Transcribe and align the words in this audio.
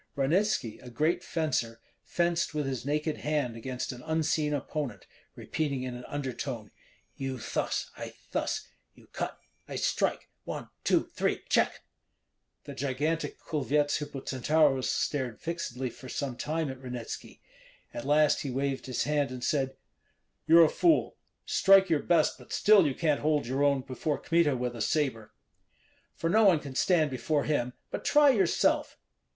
Ranitski, 0.17 0.79
a 0.81 0.89
great 0.89 1.23
fencer, 1.23 1.79
fenced 2.03 2.55
with 2.55 2.65
his 2.65 2.83
naked 2.87 3.17
hand 3.17 3.55
against 3.55 3.91
an 3.91 4.01
unseen 4.07 4.51
opponent, 4.51 5.05
repeating 5.35 5.83
in 5.83 5.93
an 5.93 6.05
undertone, 6.07 6.71
"You 7.17 7.37
thus, 7.37 7.91
I 7.95 8.15
thus; 8.31 8.67
you 8.95 9.05
cut, 9.13 9.37
I 9.67 9.75
strike, 9.75 10.27
one, 10.43 10.69
two, 10.83 11.05
three, 11.05 11.43
check!" 11.49 11.83
The 12.63 12.73
gigantic 12.73 13.37
Kulvyets 13.41 13.99
Hippocentaurus 13.99 14.85
stared 14.89 15.39
fixedly 15.39 15.91
for 15.91 16.09
some 16.09 16.35
time 16.35 16.71
at 16.71 16.81
Ranitski; 16.81 17.39
at 17.93 18.03
last 18.03 18.41
he 18.41 18.49
waved 18.49 18.87
his 18.87 19.03
hand 19.03 19.29
and 19.29 19.43
said: 19.43 19.75
"You're 20.47 20.65
a 20.65 20.67
fool! 20.67 21.15
Strike 21.45 21.91
your 21.91 22.01
best, 22.01 22.39
but 22.39 22.51
still 22.51 22.87
you 22.87 22.95
can't 22.95 23.19
hold 23.19 23.45
your 23.45 23.61
own 23.63 23.81
before 23.81 24.17
Kmita 24.17 24.57
with 24.57 24.75
a 24.75 24.81
sabre." 24.81 25.31
"For 26.15 26.27
no 26.27 26.43
one 26.45 26.59
can 26.59 26.73
stand 26.73 27.11
before 27.11 27.43
him; 27.43 27.73
but 27.91 28.03
try 28.03 28.29
yourself." 28.31 28.97